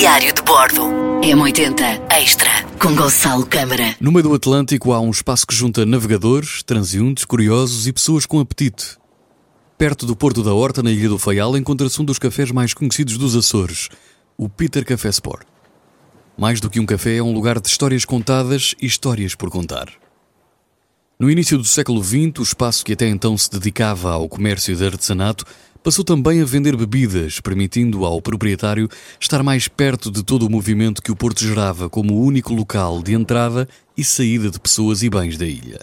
Diário 0.00 0.32
de 0.32 0.40
Bordo. 0.40 0.80
M80 1.20 2.10
Extra 2.10 2.48
com 2.80 2.96
Gonçalo 2.96 3.44
Câmara. 3.44 3.94
No 4.00 4.10
meio 4.10 4.22
do 4.22 4.34
Atlântico 4.34 4.94
há 4.94 5.00
um 5.00 5.10
espaço 5.10 5.46
que 5.46 5.54
junta 5.54 5.84
navegadores, 5.84 6.62
transeuntes, 6.62 7.26
curiosos 7.26 7.86
e 7.86 7.92
pessoas 7.92 8.24
com 8.24 8.40
apetite. 8.40 8.96
Perto 9.76 10.06
do 10.06 10.16
Porto 10.16 10.42
da 10.42 10.54
Horta, 10.54 10.82
na 10.82 10.90
Ilha 10.90 11.10
do 11.10 11.18
Faial, 11.18 11.54
encontra-se 11.54 12.00
um 12.00 12.04
dos 12.06 12.18
cafés 12.18 12.50
mais 12.50 12.72
conhecidos 12.72 13.18
dos 13.18 13.36
Açores, 13.36 13.90
o 14.38 14.48
Peter 14.48 14.86
Café 14.86 15.10
Sport. 15.10 15.46
Mais 16.34 16.62
do 16.62 16.70
que 16.70 16.80
um 16.80 16.86
café, 16.86 17.16
é 17.16 17.22
um 17.22 17.34
lugar 17.34 17.60
de 17.60 17.68
histórias 17.68 18.06
contadas 18.06 18.74
e 18.80 18.86
histórias 18.86 19.34
por 19.34 19.50
contar. 19.50 19.92
No 21.18 21.30
início 21.30 21.58
do 21.58 21.64
século 21.64 22.02
XX, 22.02 22.38
o 22.38 22.42
espaço 22.42 22.82
que 22.82 22.94
até 22.94 23.06
então 23.06 23.36
se 23.36 23.50
dedicava 23.50 24.12
ao 24.12 24.26
comércio 24.30 24.74
de 24.74 24.82
artesanato 24.82 25.44
passou 25.82 26.04
também 26.04 26.40
a 26.40 26.44
vender 26.44 26.76
bebidas, 26.76 27.40
permitindo 27.40 28.04
ao 28.04 28.20
proprietário 28.20 28.88
estar 29.18 29.42
mais 29.42 29.68
perto 29.68 30.10
de 30.10 30.22
todo 30.22 30.46
o 30.46 30.50
movimento 30.50 31.02
que 31.02 31.10
o 31.10 31.16
Porto 31.16 31.40
gerava 31.40 31.88
como 31.88 32.14
o 32.14 32.24
único 32.24 32.52
local 32.52 33.02
de 33.02 33.14
entrada 33.14 33.68
e 33.96 34.04
saída 34.04 34.50
de 34.50 34.60
pessoas 34.60 35.02
e 35.02 35.10
bens 35.10 35.36
da 35.36 35.46
ilha. 35.46 35.80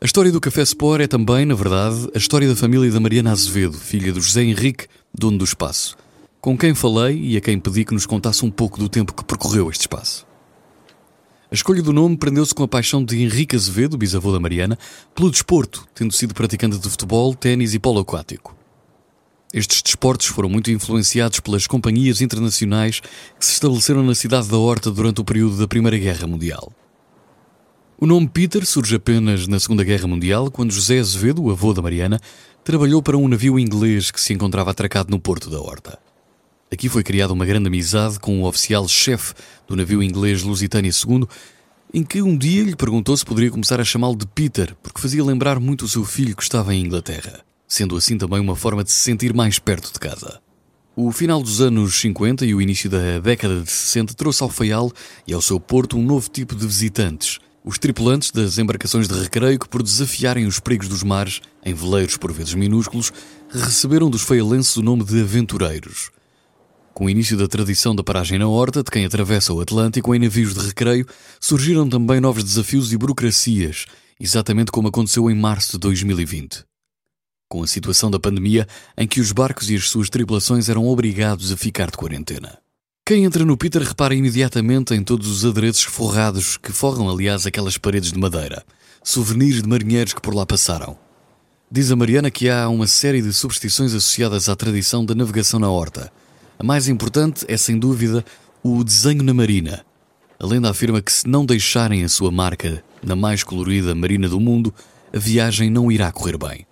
A 0.00 0.04
história 0.04 0.30
do 0.30 0.40
Café 0.40 0.62
Sport 0.62 1.02
é 1.02 1.06
também, 1.06 1.46
na 1.46 1.54
verdade, 1.54 2.08
a 2.14 2.18
história 2.18 2.46
da 2.46 2.54
família 2.54 2.90
da 2.90 3.00
Mariana 3.00 3.32
Azevedo, 3.32 3.78
filha 3.78 4.12
do 4.12 4.20
José 4.20 4.42
Henrique, 4.42 4.86
dono 5.12 5.38
do 5.38 5.44
espaço, 5.44 5.96
com 6.40 6.56
quem 6.56 6.74
falei 6.74 7.18
e 7.18 7.36
a 7.36 7.40
quem 7.40 7.58
pedi 7.58 7.84
que 7.84 7.94
nos 7.94 8.06
contasse 8.06 8.44
um 8.44 8.50
pouco 8.50 8.78
do 8.78 8.88
tempo 8.88 9.14
que 9.14 9.24
percorreu 9.24 9.70
este 9.70 9.82
espaço. 9.82 10.26
A 11.50 11.54
escolha 11.54 11.82
do 11.82 11.92
nome 11.92 12.16
prendeu-se 12.16 12.54
com 12.54 12.64
a 12.64 12.68
paixão 12.68 13.04
de 13.04 13.22
Henrique 13.22 13.56
Azevedo, 13.56 13.96
bisavô 13.96 14.32
da 14.32 14.40
Mariana, 14.40 14.78
pelo 15.14 15.30
desporto, 15.30 15.86
tendo 15.94 16.12
sido 16.12 16.34
praticante 16.34 16.78
de 16.78 16.90
futebol, 16.90 17.34
ténis 17.34 17.74
e 17.74 17.78
polo 17.78 18.00
aquático. 18.00 18.63
Estes 19.54 19.82
desportos 19.82 20.26
foram 20.26 20.48
muito 20.48 20.68
influenciados 20.72 21.38
pelas 21.38 21.68
companhias 21.68 22.20
internacionais 22.20 22.98
que 22.98 23.46
se 23.46 23.52
estabeleceram 23.52 24.02
na 24.02 24.12
cidade 24.12 24.48
da 24.48 24.58
Horta 24.58 24.90
durante 24.90 25.20
o 25.20 25.24
período 25.24 25.56
da 25.56 25.68
Primeira 25.68 25.96
Guerra 25.96 26.26
Mundial. 26.26 26.72
O 27.96 28.04
nome 28.04 28.26
Peter 28.26 28.66
surge 28.66 28.96
apenas 28.96 29.46
na 29.46 29.60
Segunda 29.60 29.84
Guerra 29.84 30.08
Mundial, 30.08 30.50
quando 30.50 30.72
José 30.72 30.98
Azevedo, 30.98 31.48
avô 31.52 31.72
da 31.72 31.80
Mariana, 31.80 32.20
trabalhou 32.64 33.00
para 33.00 33.16
um 33.16 33.28
navio 33.28 33.56
inglês 33.56 34.10
que 34.10 34.20
se 34.20 34.32
encontrava 34.32 34.72
atracado 34.72 35.08
no 35.08 35.20
porto 35.20 35.48
da 35.48 35.60
Horta. 35.60 36.00
Aqui 36.72 36.88
foi 36.88 37.04
criada 37.04 37.32
uma 37.32 37.46
grande 37.46 37.68
amizade 37.68 38.18
com 38.18 38.42
o 38.42 38.48
oficial-chefe 38.48 39.34
do 39.68 39.76
navio 39.76 40.02
inglês 40.02 40.42
Lusitânia 40.42 40.90
II, 40.90 41.28
em 41.94 42.02
que 42.02 42.20
um 42.20 42.36
dia 42.36 42.64
lhe 42.64 42.74
perguntou 42.74 43.16
se 43.16 43.24
poderia 43.24 43.52
começar 43.52 43.80
a 43.80 43.84
chamá-lo 43.84 44.16
de 44.16 44.26
Peter, 44.26 44.74
porque 44.82 45.00
fazia 45.00 45.22
lembrar 45.22 45.60
muito 45.60 45.84
o 45.84 45.88
seu 45.88 46.04
filho 46.04 46.34
que 46.34 46.42
estava 46.42 46.74
em 46.74 46.84
Inglaterra, 46.84 47.44
sendo 47.74 47.96
assim 47.96 48.16
também 48.16 48.40
uma 48.40 48.54
forma 48.54 48.84
de 48.84 48.92
se 48.92 48.98
sentir 48.98 49.34
mais 49.34 49.58
perto 49.58 49.92
de 49.92 49.98
casa. 49.98 50.40
O 50.96 51.10
final 51.10 51.42
dos 51.42 51.60
anos 51.60 52.00
50 52.00 52.46
e 52.46 52.54
o 52.54 52.62
início 52.62 52.88
da 52.88 53.18
década 53.18 53.60
de 53.60 53.70
60 53.70 54.14
trouxe 54.14 54.44
ao 54.44 54.48
Faial 54.48 54.92
e 55.26 55.34
ao 55.34 55.42
seu 55.42 55.58
porto 55.58 55.98
um 55.98 56.04
novo 56.04 56.28
tipo 56.30 56.54
de 56.54 56.64
visitantes, 56.64 57.40
os 57.64 57.76
tripulantes 57.76 58.30
das 58.30 58.58
embarcações 58.58 59.08
de 59.08 59.18
recreio 59.18 59.58
que, 59.58 59.68
por 59.68 59.82
desafiarem 59.82 60.46
os 60.46 60.60
perigos 60.60 60.86
dos 60.86 61.02
mares, 61.02 61.40
em 61.64 61.74
veleiros 61.74 62.16
por 62.16 62.32
vezes 62.32 62.54
minúsculos, 62.54 63.12
receberam 63.50 64.08
dos 64.08 64.22
feialenses 64.22 64.76
o 64.76 64.82
nome 64.82 65.02
de 65.02 65.20
aventureiros. 65.20 66.12
Com 66.92 67.06
o 67.06 67.10
início 67.10 67.36
da 67.36 67.48
tradição 67.48 67.92
da 67.92 68.04
paragem 68.04 68.38
na 68.38 68.46
horta 68.46 68.84
de 68.84 68.90
quem 68.90 69.04
atravessa 69.04 69.52
o 69.52 69.60
Atlântico 69.60 70.14
em 70.14 70.20
navios 70.20 70.54
de 70.54 70.60
recreio, 70.60 71.06
surgiram 71.40 71.88
também 71.88 72.20
novos 72.20 72.44
desafios 72.44 72.92
e 72.92 72.96
burocracias, 72.96 73.86
exatamente 74.20 74.70
como 74.70 74.86
aconteceu 74.86 75.28
em 75.28 75.34
março 75.34 75.72
de 75.72 75.78
2020. 75.78 76.64
Com 77.48 77.62
a 77.62 77.66
situação 77.66 78.10
da 78.10 78.18
pandemia, 78.18 78.66
em 78.96 79.06
que 79.06 79.20
os 79.20 79.32
barcos 79.32 79.70
e 79.70 79.76
as 79.76 79.88
suas 79.88 80.08
tripulações 80.08 80.68
eram 80.68 80.86
obrigados 80.86 81.52
a 81.52 81.56
ficar 81.56 81.90
de 81.90 81.96
quarentena. 81.96 82.58
Quem 83.06 83.24
entra 83.24 83.44
no 83.44 83.56
Peter 83.56 83.82
repara 83.82 84.14
imediatamente 84.14 84.94
em 84.94 85.02
todos 85.02 85.28
os 85.28 85.44
adereços 85.44 85.84
forrados 85.84 86.56
que 86.56 86.72
forram, 86.72 87.08
aliás, 87.08 87.46
aquelas 87.46 87.76
paredes 87.76 88.12
de 88.12 88.18
madeira, 88.18 88.64
souvenirs 89.02 89.62
de 89.62 89.68
marinheiros 89.68 90.14
que 90.14 90.22
por 90.22 90.34
lá 90.34 90.46
passaram. 90.46 90.96
Diz 91.70 91.90
a 91.90 91.96
Mariana 91.96 92.30
que 92.30 92.48
há 92.48 92.68
uma 92.68 92.86
série 92.86 93.20
de 93.20 93.32
superstições 93.32 93.92
associadas 93.92 94.48
à 94.48 94.56
tradição 94.56 95.04
da 95.04 95.14
navegação 95.14 95.60
na 95.60 95.70
horta 95.70 96.10
a 96.58 96.62
mais 96.62 96.88
importante 96.88 97.44
é, 97.48 97.56
sem 97.56 97.78
dúvida, 97.78 98.24
o 98.62 98.84
desenho 98.84 99.22
na 99.22 99.34
marina. 99.34 99.84
A 100.38 100.46
lenda 100.46 100.70
afirma 100.70 101.02
que, 101.02 101.12
se 101.12 101.28
não 101.28 101.44
deixarem 101.44 102.04
a 102.04 102.08
sua 102.08 102.30
marca 102.30 102.82
na 103.02 103.16
mais 103.16 103.42
colorida 103.42 103.94
marina 103.94 104.28
do 104.28 104.40
mundo, 104.40 104.72
a 105.12 105.18
viagem 105.18 105.70
não 105.70 105.90
irá 105.90 106.10
correr 106.12 106.38
bem. 106.38 106.66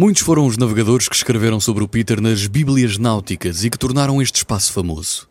Muitos 0.00 0.22
foram 0.22 0.46
os 0.46 0.56
navegadores 0.56 1.08
que 1.08 1.16
escreveram 1.16 1.58
sobre 1.58 1.82
o 1.82 1.88
Peter 1.88 2.20
nas 2.20 2.46
Bíblias 2.46 2.98
náuticas 2.98 3.64
e 3.64 3.68
que 3.68 3.76
tornaram 3.76 4.22
este 4.22 4.36
espaço 4.36 4.72
famoso. 4.72 5.28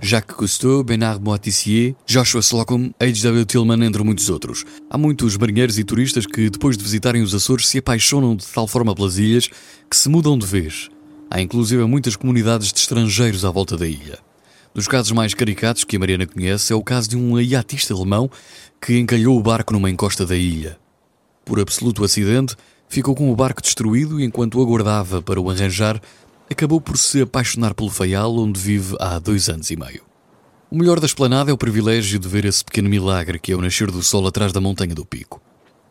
Jacques 0.00 0.36
Cousteau, 0.36 0.84
Bernard 0.84 1.20
Moitissier, 1.20 1.96
Joshua 2.06 2.40
Slocum, 2.40 2.92
H.W. 3.00 3.44
Tillman, 3.44 3.84
entre 3.84 4.04
muitos 4.04 4.30
outros. 4.30 4.64
Há 4.88 4.96
muitos 4.96 5.36
marinheiros 5.36 5.76
e 5.76 5.82
turistas 5.82 6.24
que, 6.24 6.48
depois 6.48 6.78
de 6.78 6.84
visitarem 6.84 7.20
os 7.20 7.34
Açores, 7.34 7.66
se 7.66 7.78
apaixonam 7.78 8.36
de 8.36 8.46
tal 8.46 8.68
forma 8.68 8.94
pelas 8.94 9.18
ilhas 9.18 9.48
que 9.90 9.96
se 9.96 10.08
mudam 10.08 10.38
de 10.38 10.46
vez 10.46 10.88
Há 11.28 11.40
inclusive 11.40 11.84
muitas 11.86 12.14
comunidades 12.14 12.72
de 12.72 12.78
estrangeiros 12.78 13.44
à 13.44 13.50
volta 13.50 13.76
da 13.76 13.88
ilha. 13.88 14.20
Dos 14.72 14.86
casos 14.86 15.10
mais 15.10 15.34
caricatos 15.34 15.82
que 15.82 15.96
a 15.96 15.98
Mariana 15.98 16.28
conhece 16.28 16.72
é 16.72 16.76
o 16.76 16.84
caso 16.84 17.08
de 17.08 17.16
um 17.16 17.40
iatista 17.40 17.92
alemão 17.92 18.30
que 18.80 18.96
encalhou 18.96 19.36
o 19.36 19.42
barco 19.42 19.72
numa 19.72 19.90
encosta 19.90 20.24
da 20.24 20.36
ilha. 20.36 20.78
Por 21.44 21.58
absoluto 21.58 22.04
acidente, 22.04 22.54
ficou 22.88 23.14
com 23.14 23.30
o 23.30 23.36
barco 23.36 23.62
destruído 23.62 24.20
e 24.20 24.24
enquanto 24.24 24.60
aguardava 24.60 25.20
para 25.20 25.40
o 25.40 25.50
arranjar, 25.50 26.00
acabou 26.50 26.80
por 26.80 26.96
se 26.96 27.22
apaixonar 27.22 27.74
pelo 27.74 27.90
Faial, 27.90 28.36
onde 28.36 28.60
vive 28.60 28.96
há 29.00 29.18
dois 29.18 29.48
anos 29.48 29.70
e 29.70 29.76
meio. 29.76 30.02
O 30.70 30.76
melhor 30.76 30.98
da 30.98 31.06
esplanada 31.06 31.50
é 31.50 31.54
o 31.54 31.58
privilégio 31.58 32.18
de 32.18 32.28
ver 32.28 32.44
esse 32.44 32.64
pequeno 32.64 32.88
milagre 32.88 33.38
que 33.38 33.52
é 33.52 33.56
o 33.56 33.60
nascer 33.60 33.90
do 33.90 34.02
sol 34.02 34.26
atrás 34.26 34.52
da 34.52 34.60
montanha 34.60 34.94
do 34.94 35.04
pico. 35.04 35.40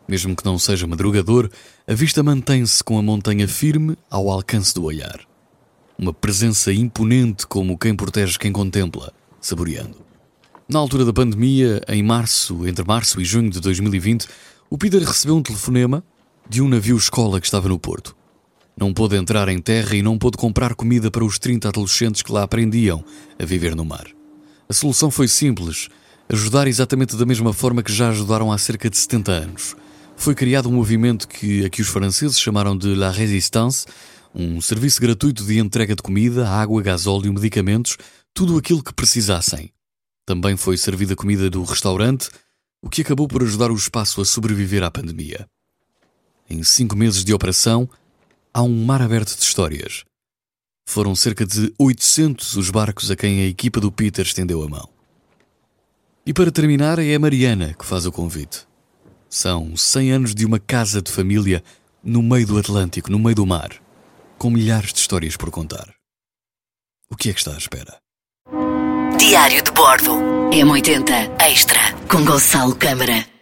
Mesmo 0.08 0.36
que 0.36 0.44
não 0.44 0.58
seja 0.58 0.86
madrugador, 0.86 1.50
a 1.86 1.94
vista 1.94 2.22
mantém-se 2.22 2.84
com 2.84 2.98
a 2.98 3.02
montanha 3.02 3.48
firme 3.48 3.96
ao 4.10 4.30
alcance 4.30 4.74
do 4.74 4.84
olhar. 4.84 5.20
Uma 5.98 6.12
presença 6.12 6.72
imponente 6.72 7.46
como 7.46 7.78
quem 7.78 7.96
protege 7.96 8.38
quem 8.38 8.52
contempla, 8.52 9.12
saboreando. 9.40 9.96
Na 10.68 10.78
altura 10.78 11.04
da 11.04 11.12
pandemia, 11.12 11.80
em 11.88 12.02
março, 12.02 12.66
entre 12.66 12.84
março 12.84 13.20
e 13.20 13.24
junho 13.24 13.50
de 13.50 13.60
2020, 13.60 14.26
o 14.68 14.76
Peter 14.76 15.02
recebeu 15.02 15.36
um 15.36 15.42
telefonema 15.42 16.04
de 16.48 16.62
um 16.62 16.68
navio 16.68 16.96
escola 16.96 17.40
que 17.40 17.46
estava 17.46 17.68
no 17.68 17.78
Porto. 17.78 18.16
Não 18.78 18.92
pôde 18.92 19.16
entrar 19.16 19.48
em 19.48 19.58
terra 19.58 19.96
e 19.96 20.02
não 20.02 20.18
pôde 20.18 20.36
comprar 20.36 20.74
comida 20.74 21.10
para 21.10 21.24
os 21.24 21.38
30 21.38 21.68
adolescentes 21.68 22.22
que 22.22 22.32
lá 22.32 22.42
aprendiam 22.42 23.04
a 23.38 23.44
viver 23.44 23.74
no 23.74 23.84
mar. 23.84 24.06
A 24.68 24.72
solução 24.72 25.10
foi 25.10 25.28
simples: 25.28 25.88
ajudar 26.28 26.66
exatamente 26.66 27.16
da 27.16 27.24
mesma 27.24 27.52
forma 27.52 27.82
que 27.82 27.92
já 27.92 28.10
ajudaram 28.10 28.52
há 28.52 28.58
cerca 28.58 28.90
de 28.90 28.96
70 28.96 29.32
anos 29.32 29.76
foi 30.16 30.34
criado 30.34 30.68
um 30.68 30.72
movimento 30.72 31.28
que 31.28 31.64
aqui 31.64 31.82
os 31.82 31.88
franceses 31.88 32.40
chamaram 32.40 32.76
de 32.76 32.94
La 32.94 33.10
Résistance, 33.10 33.86
um 34.34 34.60
serviço 34.60 35.00
gratuito 35.00 35.44
de 35.44 35.58
entrega 35.58 35.94
de 35.94 36.02
comida, 36.02 36.48
água, 36.48 36.82
gasóleo, 36.82 37.32
medicamentos, 37.32 37.96
tudo 38.34 38.56
aquilo 38.56 38.82
que 38.82 38.94
precisassem. 38.94 39.70
Também 40.26 40.56
foi 40.56 40.76
servida 40.76 41.14
comida 41.14 41.48
do 41.48 41.62
restaurante, 41.62 42.28
o 42.82 42.88
que 42.88 43.02
acabou 43.02 43.28
por 43.28 43.42
ajudar 43.42 43.70
o 43.70 43.76
espaço 43.76 44.20
a 44.20 44.24
sobreviver 44.24 44.82
à 44.82 44.90
pandemia. 44.90 45.46
Em 46.48 46.62
cinco 46.62 46.96
meses 46.96 47.24
de 47.24 47.34
operação, 47.34 47.88
há 48.54 48.62
um 48.62 48.84
mar 48.84 49.02
aberto 49.02 49.36
de 49.36 49.42
histórias. 49.42 50.04
Foram 50.88 51.16
cerca 51.16 51.44
de 51.44 51.74
800 51.78 52.56
os 52.56 52.70
barcos 52.70 53.10
a 53.10 53.16
quem 53.16 53.40
a 53.40 53.46
equipa 53.46 53.80
do 53.80 53.90
Peter 53.90 54.24
estendeu 54.24 54.62
a 54.62 54.68
mão. 54.68 54.88
E 56.24 56.32
para 56.32 56.50
terminar, 56.50 56.98
é 56.98 57.14
a 57.14 57.18
Mariana 57.18 57.74
que 57.74 57.84
faz 57.84 58.06
o 58.06 58.12
convite. 58.12 58.66
São 59.28 59.76
100 59.76 60.12
anos 60.12 60.34
de 60.34 60.46
uma 60.46 60.58
casa 60.58 61.02
de 61.02 61.10
família 61.10 61.62
no 62.02 62.22
meio 62.22 62.46
do 62.46 62.58
Atlântico, 62.58 63.10
no 63.10 63.18
meio 63.18 63.34
do 63.34 63.46
mar, 63.46 63.70
com 64.38 64.50
milhares 64.50 64.92
de 64.92 65.00
histórias 65.00 65.36
por 65.36 65.50
contar. 65.50 65.92
O 67.10 67.16
que 67.16 67.30
é 67.30 67.32
que 67.32 67.38
está 67.40 67.54
à 67.54 67.58
espera? 67.58 67.98
Diário 69.18 69.62
de 69.62 69.70
Bordo. 69.72 70.12
M80 70.50 71.42
Extra 71.42 71.92
com 72.08 72.24
Gonçalo 72.24 72.74
Câmara. 72.74 73.35